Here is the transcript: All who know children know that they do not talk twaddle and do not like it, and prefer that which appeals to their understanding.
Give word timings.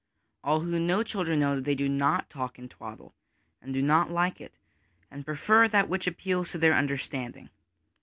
All 0.43 0.61
who 0.61 0.79
know 0.79 1.03
children 1.03 1.39
know 1.41 1.55
that 1.55 1.63
they 1.63 1.75
do 1.75 1.87
not 1.87 2.27
talk 2.27 2.55
twaddle 2.57 3.13
and 3.61 3.71
do 3.71 3.83
not 3.83 4.09
like 4.09 4.41
it, 4.41 4.55
and 5.11 5.23
prefer 5.23 5.67
that 5.67 5.89
which 5.89 6.07
appeals 6.07 6.49
to 6.53 6.57
their 6.57 6.73
understanding. 6.73 7.51